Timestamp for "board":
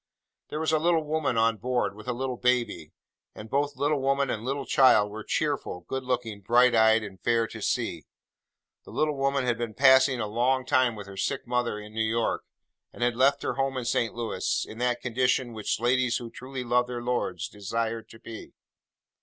1.57-1.93